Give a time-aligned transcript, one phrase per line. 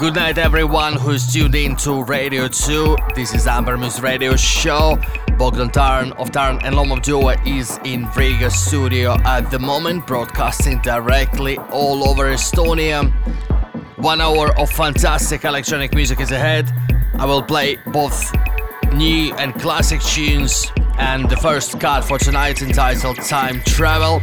[0.00, 2.96] Good night, everyone who's tuned in to Radio 2.
[3.14, 4.98] This is Amber Muse Radio Show.
[5.36, 10.80] Bogdan Tarn of Tarn and Lomov Duo is in Riga studio at the moment, broadcasting
[10.80, 13.12] directly all over Estonia.
[13.98, 16.72] One hour of fantastic electronic music is ahead.
[17.18, 18.32] I will play both
[18.94, 24.20] new and classic tunes, and the first cut for tonight entitled Time Travel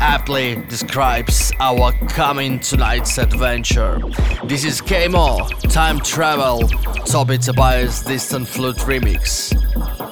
[0.00, 3.98] aptly describes our coming tonight's adventure.
[4.44, 6.68] This is KMO, Time Travel,
[7.06, 10.09] Toby Tobias Distant Flute Remix.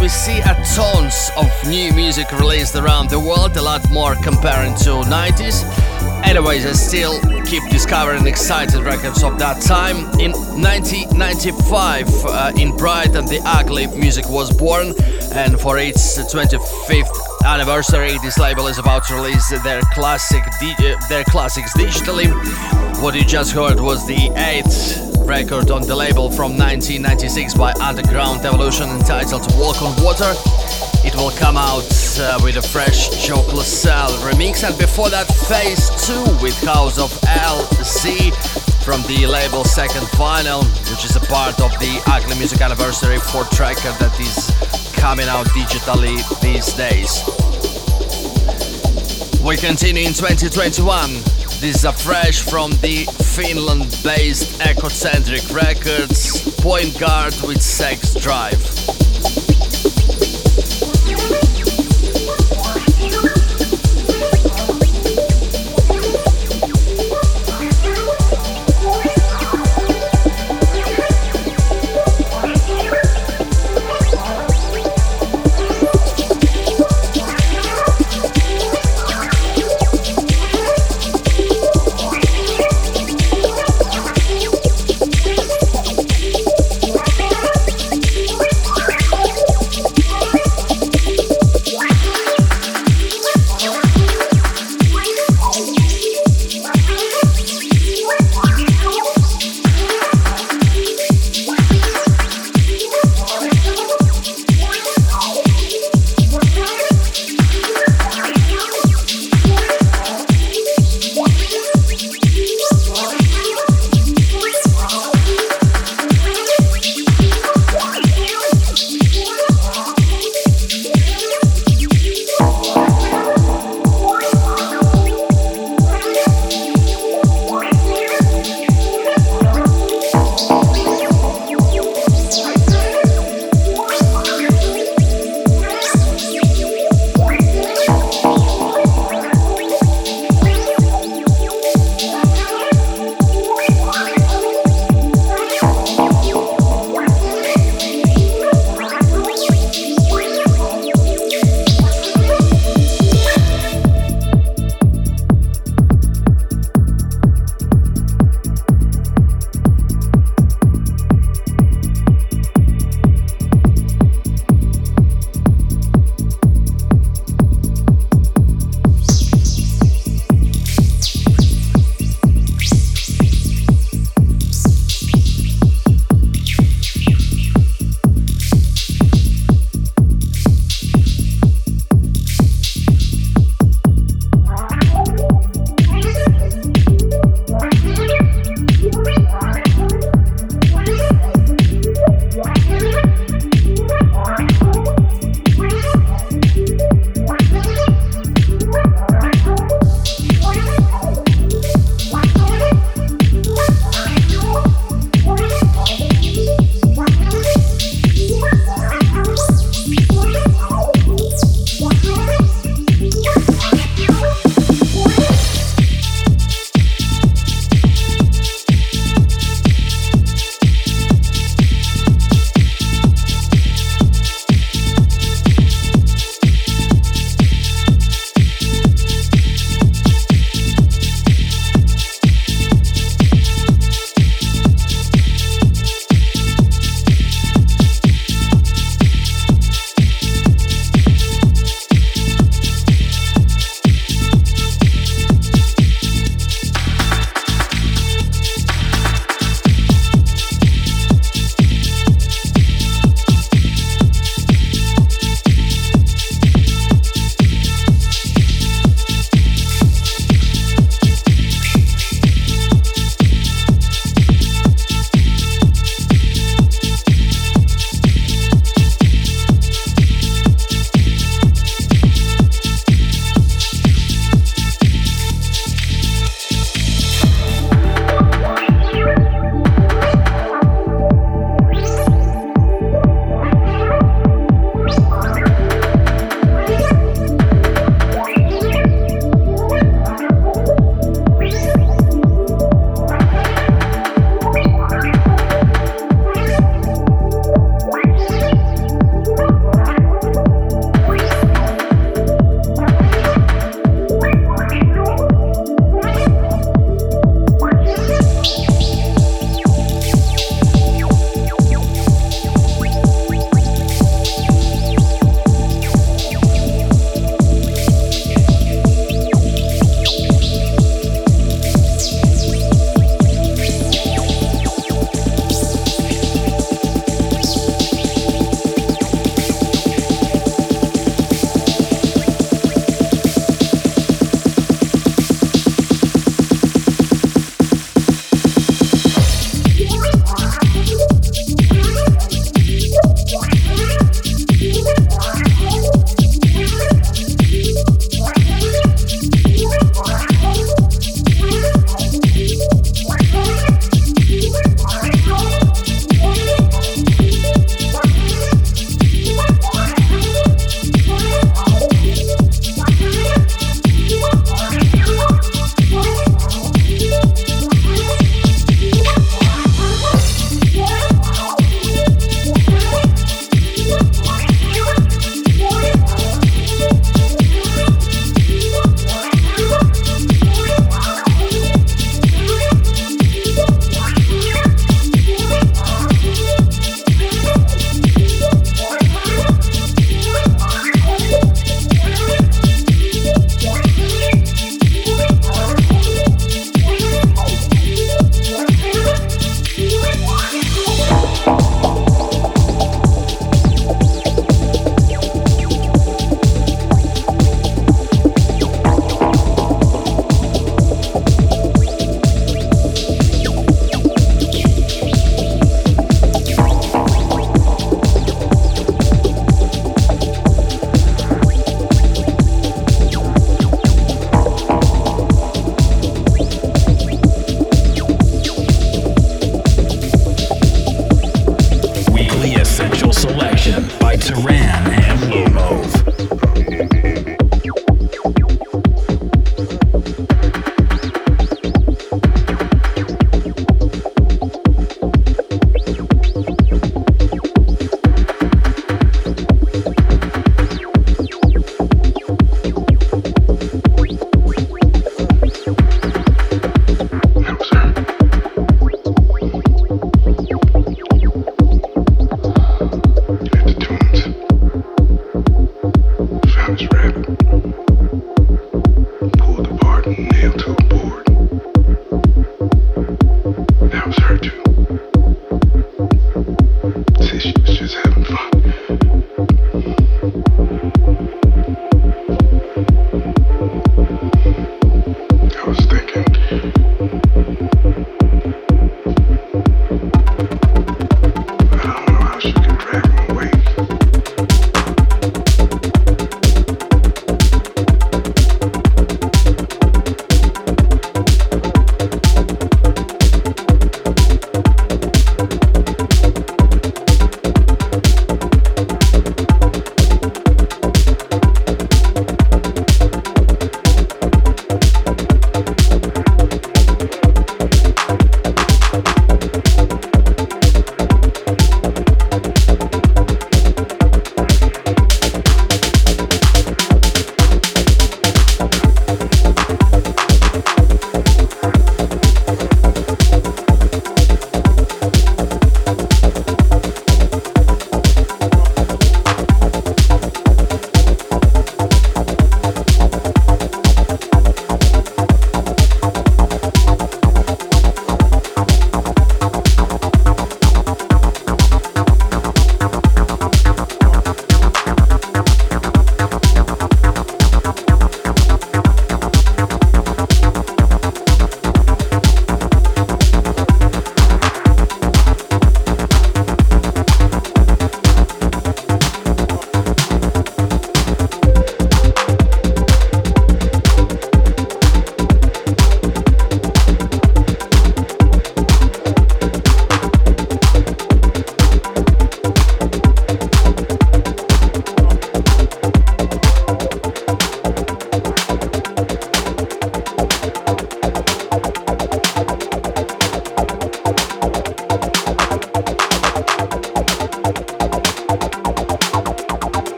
[0.00, 4.74] We see a tons of new music released around the world, a lot more comparing
[4.76, 5.62] to 90s.
[6.24, 9.98] Anyways, I still keep discovering exciting records of that time.
[10.18, 14.92] In 1995, uh, in Brighton, the Ugly Music was born,
[15.32, 20.42] and for its 25th anniversary, this label is about to release their classic
[21.08, 22.26] their classics digitally.
[23.02, 28.44] What you just heard was the eighth record on the label from 1996 by Underground
[28.46, 30.32] Evolution entitled Walk on Water.
[31.04, 31.84] It will come out
[32.18, 37.10] uh, with a fresh Joe Claussell remix, and before that, Phase 2 with House of
[37.26, 38.32] LC
[38.84, 43.44] from the label Second Vinyl, which is a part of the Ugly Music Anniversary 4
[43.46, 44.50] tracker that is
[44.94, 47.24] coming out digitally these days.
[49.42, 56.98] We continue in 2021 this is a fresh from the Finland based Ecocentric Records, Point
[56.98, 58.95] Guard with Sex Drive.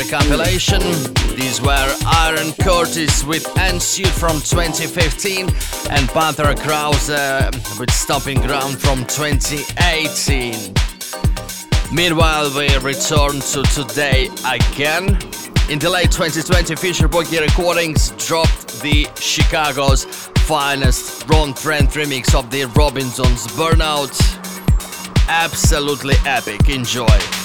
[0.00, 0.80] Anniversary compilation.
[1.36, 8.78] These were Iron Curtis with Ensuite from 2015 and Panthera Krause uh, with Stomping Ground
[8.78, 10.74] from 2018.
[11.92, 15.18] Meanwhile, we return to today again.
[15.68, 20.04] In the late 2020, Fisher Boogie Recordings dropped the Chicago's
[20.46, 24.16] finest Ron Trent remix of the Robinsons Burnout.
[25.28, 26.68] Absolutely epic.
[26.68, 27.39] Enjoy.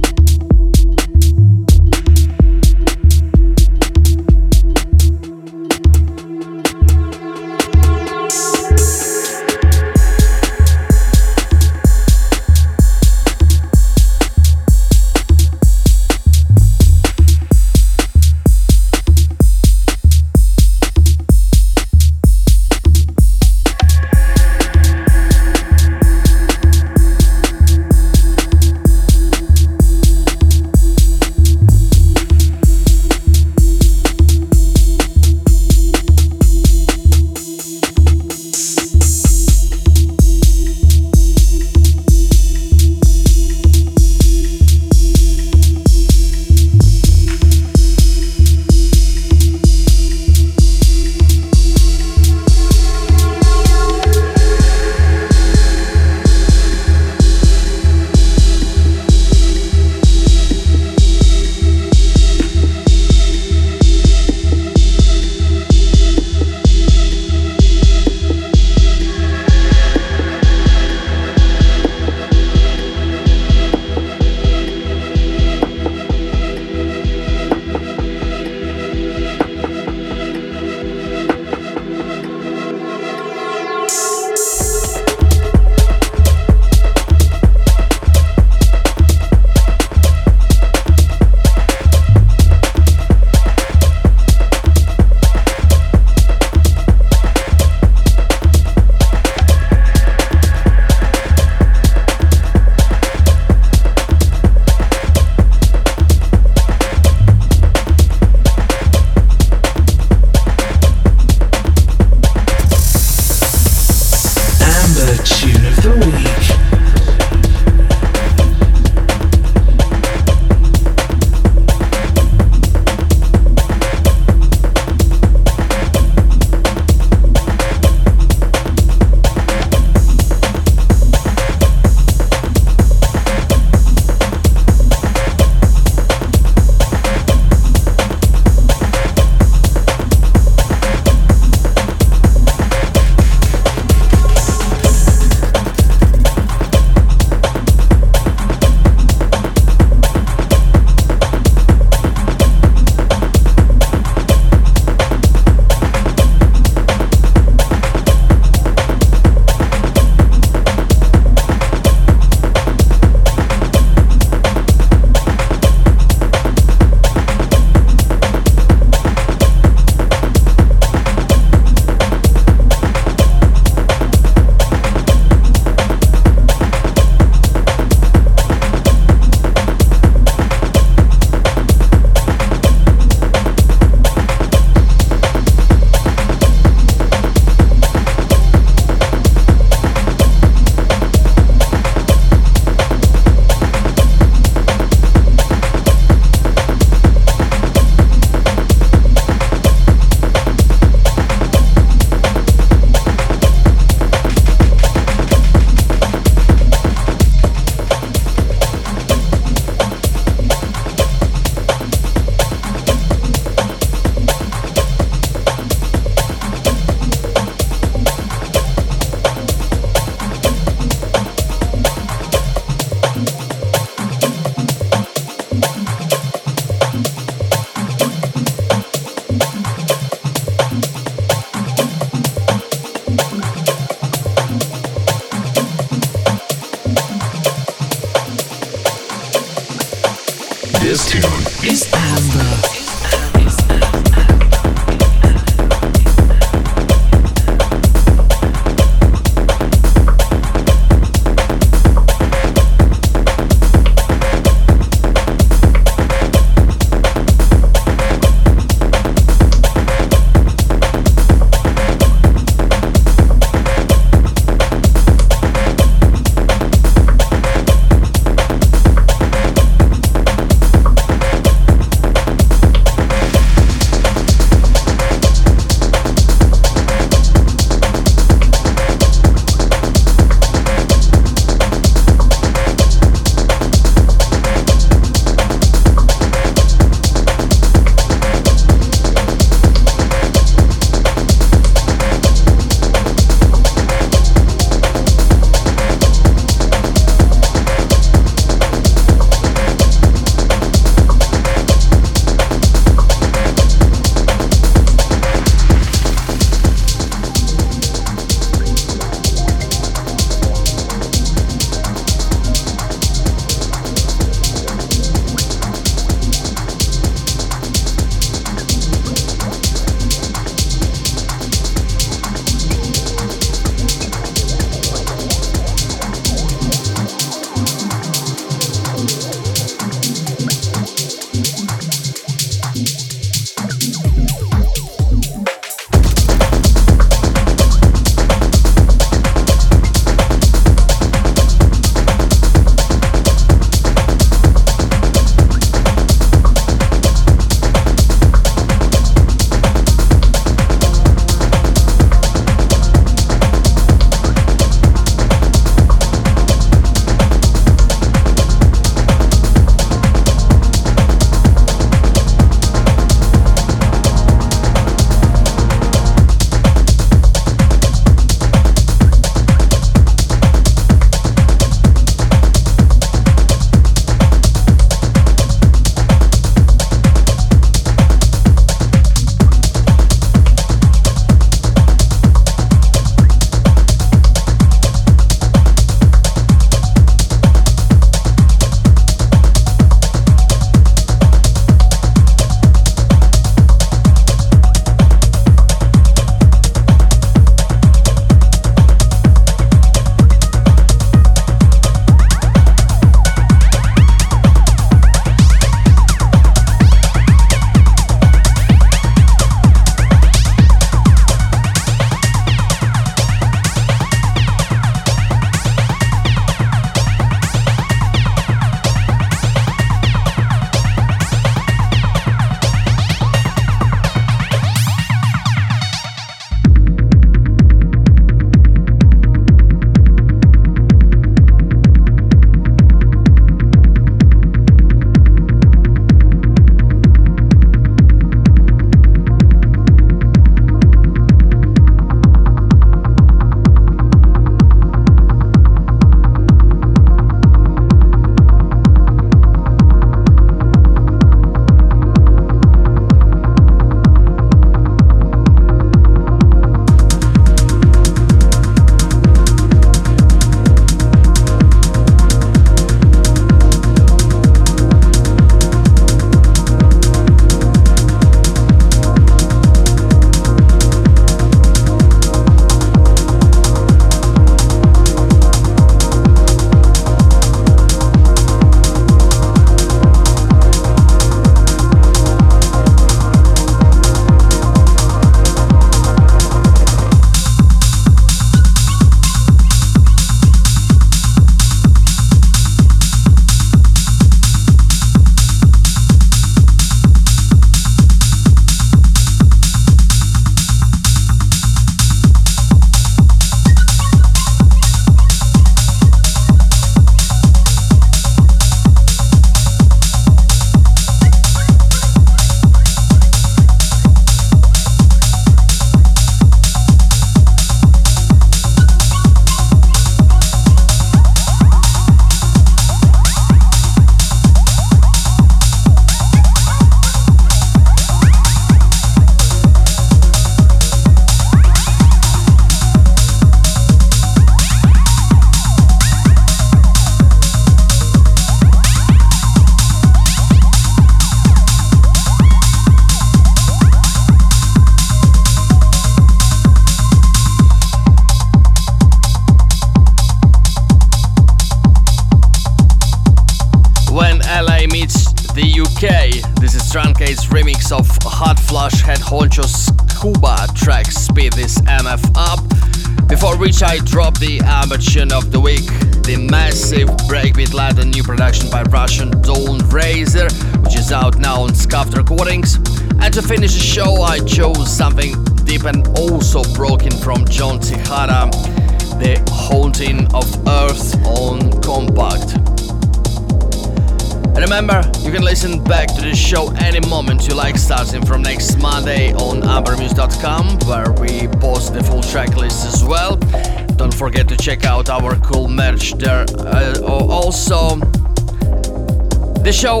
[599.74, 600.00] show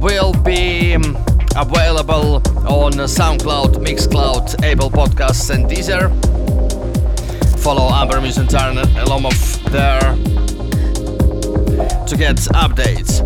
[0.00, 0.94] will be
[1.56, 2.36] available
[2.66, 6.08] on SoundCloud, Mixcloud, Apple Podcasts, and Deezer.
[7.58, 10.00] Follow Amber Music and Lomov there
[12.06, 13.20] to get updates.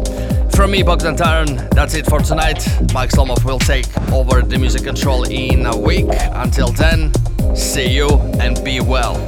[0.57, 2.67] From me, Bogdan Taran, that's it for tonight.
[2.95, 6.07] Mike Slomov will take over the music control in a week.
[6.33, 7.13] Until then,
[7.55, 8.09] see you
[8.41, 9.23] and be well.